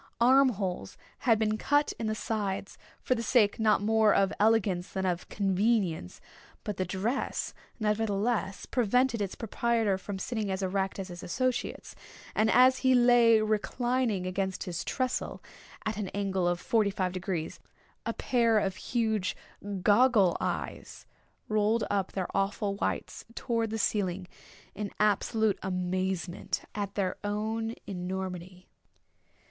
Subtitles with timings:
[0.19, 0.97] Arm holes
[1.29, 5.29] had been cut in the sides, for the sake not more of elegance than of
[5.29, 6.19] convenience;
[6.63, 11.95] but the dress, nevertheless, prevented its proprietor from sitting as erect as his associates;
[12.33, 15.39] and as he lay reclining against his tressel,
[15.85, 17.59] at an angle of forty five degrees,
[18.03, 19.35] a pair of huge
[19.83, 21.05] goggle eyes
[21.47, 24.27] rolled up their awful whites towards the ceiling
[24.73, 28.67] in absolute amazement at their own enormity.